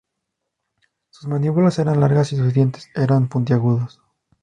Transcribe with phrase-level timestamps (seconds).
[1.11, 4.01] Sus mandíbulas eran largas y sus dientes eran puntiagudos.